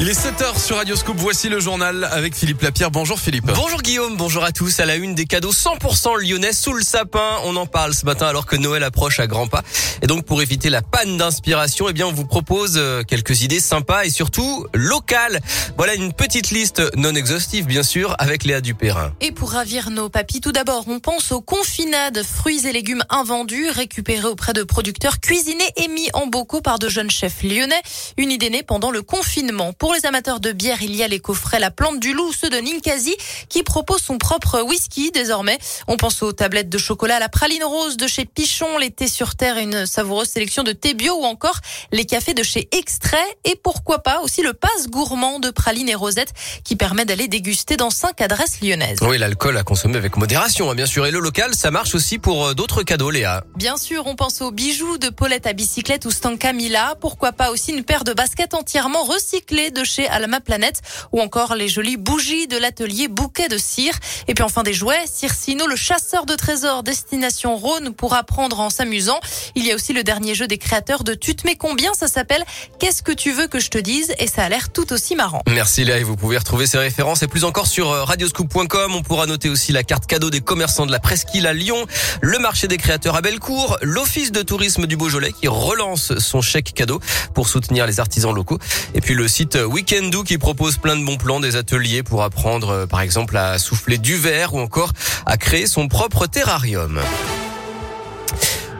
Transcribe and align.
Il 0.00 0.08
est 0.08 0.12
7h 0.12 0.64
sur 0.64 0.76
Radioscope. 0.76 1.16
Voici 1.18 1.48
le 1.48 1.58
journal 1.58 2.04
avec 2.12 2.36
Philippe 2.36 2.62
Lapierre. 2.62 2.92
Bonjour 2.92 3.18
Philippe. 3.18 3.46
Bonjour 3.46 3.82
Guillaume, 3.82 4.16
bonjour 4.16 4.44
à 4.44 4.52
tous. 4.52 4.78
À 4.78 4.86
la 4.86 4.94
une 4.94 5.16
des 5.16 5.24
cadeaux 5.24 5.50
100% 5.50 6.20
lyonnais 6.22 6.52
sous 6.52 6.72
le 6.72 6.84
sapin. 6.84 7.38
On 7.46 7.56
en 7.56 7.66
parle 7.66 7.92
ce 7.94 8.06
matin 8.06 8.28
alors 8.28 8.46
que 8.46 8.54
Noël 8.54 8.84
approche 8.84 9.18
à 9.18 9.26
grands 9.26 9.48
pas. 9.48 9.64
Et 10.00 10.06
donc 10.06 10.24
pour 10.24 10.40
éviter 10.40 10.70
la 10.70 10.82
panne 10.82 11.16
d'inspiration, 11.16 11.88
eh 11.88 11.92
bien 11.92 12.06
on 12.06 12.12
vous 12.12 12.26
propose 12.26 12.74
euh, 12.76 13.02
quelques 13.02 13.42
idées 13.42 13.58
sympas 13.58 14.04
et 14.04 14.10
surtout 14.10 14.66
locales. 14.72 15.40
Voilà 15.76 15.94
une 15.94 16.12
petite 16.12 16.52
liste 16.52 16.80
non 16.96 17.16
exhaustive 17.16 17.66
bien 17.66 17.82
sûr 17.82 18.14
avec 18.20 18.44
Léa 18.44 18.60
Dupérin. 18.60 19.12
Et 19.20 19.32
pour 19.32 19.50
ravir 19.50 19.90
nos 19.90 20.08
papis, 20.08 20.40
tout 20.40 20.52
d'abord 20.52 20.84
on 20.86 21.00
pense 21.00 21.32
aux 21.32 21.40
confinades, 21.40 22.22
fruits 22.22 22.68
et 22.68 22.72
légumes 22.72 23.02
invendus 23.10 23.68
récupérés 23.70 24.28
auprès 24.28 24.52
de 24.52 24.62
producteurs 24.62 25.18
cuisinés 25.18 25.72
et 25.74 25.88
mis 25.88 26.08
en 26.12 26.28
bocaux 26.28 26.60
par 26.60 26.78
de 26.78 26.88
jeunes 26.88 27.10
chefs 27.10 27.42
lyonnais. 27.42 27.82
Une 28.16 28.30
idée 28.30 28.50
née 28.50 28.62
pendant 28.62 28.92
le 28.92 29.02
confinement. 29.02 29.72
Pour 29.72 29.87
les 29.92 30.06
amateurs 30.06 30.40
de 30.40 30.52
bière, 30.52 30.82
il 30.82 30.94
y 30.94 31.02
a 31.02 31.08
les 31.08 31.20
coffrets 31.20 31.58
La 31.58 31.70
Plante 31.70 32.00
du 32.00 32.12
Loup, 32.12 32.32
ceux 32.32 32.50
de 32.50 32.56
Ninkasi, 32.58 33.16
qui 33.48 33.62
propose 33.62 34.00
son 34.00 34.18
propre 34.18 34.62
whisky 34.62 35.10
désormais. 35.10 35.58
On 35.86 35.96
pense 35.96 36.22
aux 36.22 36.32
tablettes 36.32 36.68
de 36.68 36.78
chocolat 36.78 37.16
à 37.16 37.20
la 37.20 37.28
praline 37.28 37.64
rose 37.64 37.96
de 37.96 38.06
chez 38.06 38.24
Pichon, 38.24 38.78
les 38.78 38.90
thés 38.90 39.08
sur 39.08 39.34
terre, 39.34 39.58
une 39.58 39.86
savoureuse 39.86 40.28
sélection 40.28 40.62
de 40.62 40.72
thé 40.72 40.94
bio 40.94 41.14
ou 41.14 41.24
encore 41.24 41.58
les 41.92 42.04
cafés 42.04 42.34
de 42.34 42.42
chez 42.42 42.68
Extrait 42.72 43.18
et 43.44 43.56
pourquoi 43.56 44.02
pas 44.02 44.20
aussi 44.20 44.42
le 44.42 44.52
passe 44.52 44.88
gourmand 44.88 45.38
de 45.38 45.50
praline 45.50 45.88
et 45.88 45.94
rosette 45.94 46.32
qui 46.64 46.76
permet 46.76 47.04
d'aller 47.04 47.28
déguster 47.28 47.76
dans 47.76 47.90
cinq 47.90 48.20
adresses 48.20 48.60
lyonnaises. 48.60 48.98
Oui, 49.02 49.18
l'alcool 49.18 49.56
à 49.56 49.62
consommer 49.62 49.96
avec 49.96 50.16
modération, 50.16 50.70
hein, 50.70 50.74
bien 50.74 50.86
sûr. 50.86 51.06
Et 51.06 51.10
le 51.10 51.20
local, 51.20 51.54
ça 51.54 51.70
marche 51.70 51.94
aussi 51.94 52.18
pour 52.18 52.46
euh, 52.46 52.54
d'autres 52.54 52.82
cadeaux, 52.82 53.10
Léa. 53.10 53.44
Bien 53.56 53.76
sûr, 53.76 54.06
on 54.06 54.16
pense 54.16 54.40
aux 54.40 54.50
bijoux 54.50 54.98
de 54.98 55.08
Paulette 55.08 55.46
à 55.46 55.52
bicyclette 55.52 56.04
ou 56.04 56.10
Stanka 56.10 56.52
Mila. 56.52 56.94
Pourquoi 57.00 57.32
pas 57.32 57.50
aussi 57.50 57.72
une 57.72 57.84
paire 57.84 58.04
de 58.04 58.12
baskets 58.12 58.54
entièrement 58.54 59.04
recyclées 59.04 59.70
de 59.70 59.77
chez 59.84 60.08
Alma 60.08 60.40
Planète 60.40 60.80
ou 61.12 61.20
encore 61.20 61.54
les 61.54 61.68
jolies 61.68 61.96
bougies 61.96 62.46
de 62.46 62.56
l'atelier 62.56 63.08
Bouquet 63.08 63.48
de 63.48 63.58
Cire. 63.58 63.94
Et 64.26 64.34
puis 64.34 64.44
enfin 64.44 64.62
des 64.62 64.72
jouets, 64.72 65.04
Circino, 65.06 65.66
le 65.66 65.76
chasseur 65.76 66.26
de 66.26 66.34
trésors 66.34 66.82
destination 66.82 67.56
Rhône 67.56 67.92
pour 67.94 68.14
apprendre 68.14 68.60
en 68.60 68.70
s'amusant. 68.70 69.20
Il 69.54 69.66
y 69.66 69.72
a 69.72 69.74
aussi 69.74 69.92
le 69.92 70.02
dernier 70.02 70.34
jeu 70.34 70.46
des 70.46 70.58
créateurs 70.58 71.04
de 71.04 71.14
Tu 71.14 71.34
te 71.34 71.46
mets 71.46 71.56
combien? 71.56 71.92
Ça 71.94 72.08
s'appelle 72.08 72.44
Qu'est-ce 72.78 73.02
que 73.02 73.12
tu 73.12 73.32
veux 73.32 73.46
que 73.46 73.60
je 73.60 73.70
te 73.70 73.78
dise? 73.78 74.12
Et 74.18 74.26
ça 74.26 74.44
a 74.44 74.48
l'air 74.48 74.70
tout 74.70 74.92
aussi 74.92 75.16
marrant. 75.16 75.42
Merci 75.48 75.84
Léa 75.84 75.98
et 75.98 76.02
vous 76.02 76.16
pouvez 76.16 76.38
retrouver 76.38 76.66
ces 76.66 76.78
références 76.78 77.22
et 77.22 77.28
plus 77.28 77.44
encore 77.44 77.66
sur 77.66 77.90
euh, 77.90 78.04
radioscoop.com. 78.04 78.94
On 78.94 79.02
pourra 79.02 79.26
noter 79.26 79.48
aussi 79.48 79.72
la 79.72 79.82
carte 79.82 80.06
cadeau 80.06 80.30
des 80.30 80.40
commerçants 80.40 80.86
de 80.86 80.92
la 80.92 80.98
Presqu'île 80.98 81.46
à 81.46 81.52
Lyon, 81.52 81.86
le 82.20 82.38
marché 82.38 82.68
des 82.68 82.76
créateurs 82.76 83.16
à 83.16 83.20
Bellecour, 83.20 83.78
l'office 83.82 84.32
de 84.32 84.42
tourisme 84.42 84.86
du 84.86 84.96
Beaujolais 84.96 85.32
qui 85.32 85.48
relance 85.48 86.18
son 86.18 86.40
chèque 86.40 86.74
cadeau 86.74 87.00
pour 87.34 87.48
soutenir 87.48 87.86
les 87.86 88.00
artisans 88.00 88.34
locaux 88.34 88.58
et 88.94 89.00
puis 89.00 89.14
le 89.14 89.28
site 89.28 89.56
Weekendoo 89.68 90.24
qui 90.24 90.38
propose 90.38 90.78
plein 90.78 90.96
de 90.96 91.04
bons 91.04 91.16
plans, 91.18 91.40
des 91.40 91.56
ateliers 91.56 92.02
pour 92.02 92.22
apprendre 92.22 92.70
euh, 92.70 92.86
par 92.86 93.02
exemple 93.02 93.36
à 93.36 93.58
souffler 93.58 93.98
du 93.98 94.16
verre 94.16 94.54
ou 94.54 94.60
encore 94.60 94.92
à 95.26 95.36
créer 95.36 95.66
son 95.66 95.88
propre 95.88 96.26
terrarium. 96.26 97.00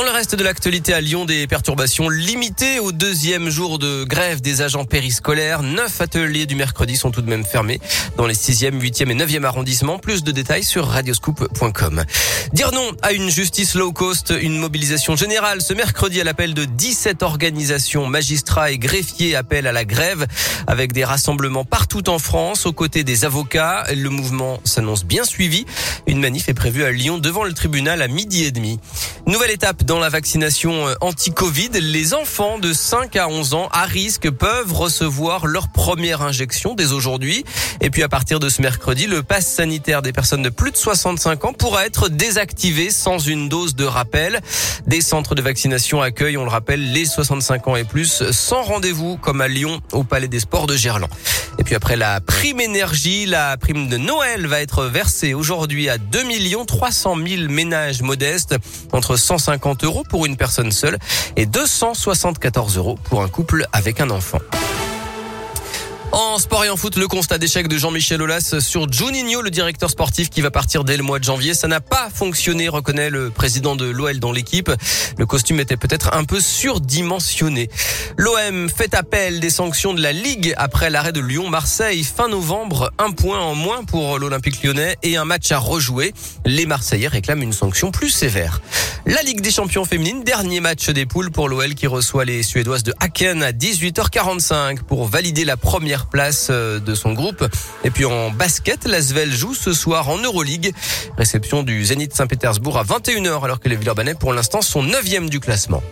Dans 0.00 0.06
le 0.06 0.12
reste 0.12 0.34
de 0.34 0.42
l'actualité 0.42 0.94
à 0.94 1.02
Lyon, 1.02 1.26
des 1.26 1.46
perturbations 1.46 2.08
limitées 2.08 2.80
au 2.80 2.90
deuxième 2.90 3.50
jour 3.50 3.78
de 3.78 4.04
grève 4.04 4.40
des 4.40 4.62
agents 4.62 4.86
périscolaires. 4.86 5.62
Neuf 5.62 6.00
ateliers 6.00 6.46
du 6.46 6.54
mercredi 6.54 6.96
sont 6.96 7.10
tout 7.10 7.20
de 7.20 7.28
même 7.28 7.44
fermés 7.44 7.82
dans 8.16 8.26
les 8.26 8.32
6e, 8.32 8.80
8e 8.80 9.10
et 9.10 9.14
9e 9.14 9.44
arrondissements. 9.44 9.98
Plus 9.98 10.24
de 10.24 10.32
détails 10.32 10.64
sur 10.64 10.86
radioscoop.com. 10.86 12.02
Dire 12.54 12.72
non 12.72 12.92
à 13.02 13.12
une 13.12 13.28
justice 13.28 13.74
low 13.74 13.92
cost, 13.92 14.32
une 14.40 14.56
mobilisation 14.56 15.16
générale 15.16 15.60
ce 15.60 15.74
mercredi 15.74 16.18
à 16.18 16.24
l'appel 16.24 16.54
de 16.54 16.64
17 16.64 17.22
organisations, 17.22 18.06
magistrats 18.06 18.70
et 18.70 18.78
greffiers 18.78 19.36
appellent 19.36 19.66
à 19.66 19.72
la 19.72 19.84
grève 19.84 20.26
avec 20.66 20.94
des 20.94 21.04
rassemblements 21.04 21.66
partout 21.66 22.08
en 22.08 22.18
France 22.18 22.64
aux 22.64 22.72
côtés 22.72 23.04
des 23.04 23.26
avocats. 23.26 23.84
Le 23.94 24.08
mouvement 24.08 24.60
s'annonce 24.64 25.04
bien 25.04 25.24
suivi. 25.24 25.66
Une 26.06 26.20
manif 26.20 26.48
est 26.48 26.54
prévue 26.54 26.84
à 26.84 26.90
Lyon 26.90 27.18
devant 27.18 27.44
le 27.44 27.52
tribunal 27.52 28.00
à 28.00 28.08
midi 28.08 28.44
et 28.44 28.50
demi. 28.50 28.80
Nouvelle 29.26 29.50
étape 29.50 29.84
dans 29.90 29.98
la 29.98 30.08
vaccination 30.08 30.86
euh, 30.86 30.94
anti-Covid. 31.00 31.70
Les 31.80 32.14
enfants 32.14 32.60
de 32.60 32.72
5 32.72 33.16
à 33.16 33.26
11 33.26 33.54
ans 33.54 33.68
à 33.72 33.86
risque 33.86 34.30
peuvent 34.30 34.72
recevoir 34.72 35.48
leur 35.48 35.66
première 35.66 36.22
injection 36.22 36.74
dès 36.74 36.92
aujourd'hui. 36.92 37.44
Et 37.80 37.90
puis 37.90 38.04
à 38.04 38.08
partir 38.08 38.38
de 38.38 38.48
ce 38.48 38.62
mercredi, 38.62 39.08
le 39.08 39.24
pass 39.24 39.48
sanitaire 39.48 40.00
des 40.00 40.12
personnes 40.12 40.44
de 40.44 40.48
plus 40.48 40.70
de 40.70 40.76
65 40.76 41.44
ans 41.44 41.52
pourra 41.52 41.86
être 41.86 42.08
désactivé 42.08 42.90
sans 42.90 43.18
une 43.18 43.48
dose 43.48 43.74
de 43.74 43.84
rappel. 43.84 44.40
Des 44.86 45.00
centres 45.00 45.34
de 45.34 45.42
vaccination 45.42 46.00
accueillent, 46.00 46.36
on 46.36 46.44
le 46.44 46.50
rappelle, 46.50 46.92
les 46.92 47.04
65 47.04 47.66
ans 47.66 47.74
et 47.74 47.82
plus 47.82 48.30
sans 48.30 48.62
rendez-vous 48.62 49.16
comme 49.16 49.40
à 49.40 49.48
Lyon 49.48 49.80
au 49.90 50.04
Palais 50.04 50.28
des 50.28 50.38
Sports 50.38 50.68
de 50.68 50.76
Gerland. 50.76 51.10
Et 51.58 51.64
puis 51.64 51.74
après 51.74 51.96
la 51.96 52.20
prime 52.20 52.60
énergie, 52.60 53.26
la 53.26 53.56
prime 53.56 53.88
de 53.88 53.96
Noël 53.96 54.46
va 54.46 54.60
être 54.60 54.84
versée 54.84 55.34
aujourd'hui 55.34 55.88
à 55.88 55.98
2 55.98 56.20
300 56.64 57.16
000 57.26 57.50
ménages 57.50 58.02
modestes 58.02 58.54
entre 58.92 59.16
150 59.16 59.79
euros 59.84 60.04
pour 60.08 60.26
une 60.26 60.36
personne 60.36 60.72
seule 60.72 60.98
et 61.36 61.46
274 61.46 62.76
euros 62.76 62.98
pour 63.04 63.22
un 63.22 63.28
couple 63.28 63.66
avec 63.72 64.00
un 64.00 64.10
enfant. 64.10 64.38
En 66.12 66.38
sport 66.38 66.64
et 66.64 66.68
en 66.68 66.76
foot, 66.76 66.96
le 66.96 67.06
constat 67.06 67.38
d'échec 67.38 67.68
de 67.68 67.78
Jean-Michel 67.78 68.20
Aulas 68.20 68.56
sur 68.58 68.92
Juninho, 68.92 69.42
le 69.42 69.50
directeur 69.50 69.90
sportif 69.90 70.28
qui 70.28 70.40
va 70.40 70.50
partir 70.50 70.82
dès 70.82 70.96
le 70.96 71.04
mois 71.04 71.20
de 71.20 71.24
janvier. 71.24 71.54
Ça 71.54 71.68
n'a 71.68 71.80
pas 71.80 72.08
fonctionné, 72.12 72.68
reconnaît 72.68 73.10
le 73.10 73.30
président 73.30 73.76
de 73.76 73.84
l'OL 73.84 74.18
dans 74.18 74.32
l'équipe. 74.32 74.72
Le 75.18 75.26
costume 75.26 75.60
était 75.60 75.76
peut-être 75.76 76.12
un 76.12 76.24
peu 76.24 76.40
surdimensionné. 76.40 77.70
L'OM 78.16 78.68
fait 78.68 78.94
appel 78.94 79.38
des 79.38 79.50
sanctions 79.50 79.94
de 79.94 80.02
la 80.02 80.12
Ligue 80.12 80.52
après 80.56 80.90
l'arrêt 80.90 81.12
de 81.12 81.20
Lyon-Marseille 81.20 82.02
fin 82.02 82.28
novembre. 82.28 82.90
Un 82.98 83.12
point 83.12 83.38
en 83.38 83.54
moins 83.54 83.84
pour 83.84 84.18
l'Olympique 84.18 84.64
lyonnais 84.64 84.96
et 85.04 85.16
un 85.16 85.24
match 85.24 85.52
à 85.52 85.58
rejouer. 85.58 86.12
Les 86.44 86.66
Marseillais 86.66 87.08
réclament 87.08 87.42
une 87.42 87.52
sanction 87.52 87.92
plus 87.92 88.10
sévère. 88.10 88.60
La 89.06 89.22
Ligue 89.22 89.40
des 89.40 89.50
champions 89.50 89.84
féminines, 89.84 90.24
dernier 90.24 90.60
match 90.60 90.90
des 90.90 91.06
poules 91.06 91.30
pour 91.30 91.48
l'OL 91.48 91.74
qui 91.74 91.86
reçoit 91.86 92.24
les 92.24 92.42
Suédoises 92.42 92.82
de 92.82 92.94
Haken 92.98 93.42
à 93.42 93.52
18h45 93.52 94.82
pour 94.82 95.06
valider 95.06 95.44
la 95.44 95.56
première 95.56 95.99
place 96.06 96.48
euh, 96.50 96.80
de 96.80 96.94
son 96.94 97.12
groupe. 97.12 97.44
Et 97.84 97.90
puis 97.90 98.04
en 98.04 98.30
basket, 98.30 98.86
l'Asvel 98.86 99.32
joue 99.32 99.54
ce 99.54 99.72
soir 99.72 100.08
en 100.08 100.18
Euroleague. 100.18 100.72
Réception 101.16 101.62
du 101.62 101.84
Zénith 101.84 102.14
Saint-Pétersbourg 102.14 102.78
à 102.78 102.84
21h 102.84 103.44
alors 103.44 103.60
que 103.60 103.68
les 103.68 103.76
Villeurbanais 103.76 104.14
pour 104.14 104.32
l'instant 104.32 104.62
sont 104.62 104.82
9e 104.82 105.28
du 105.28 105.40
classement. 105.40 105.82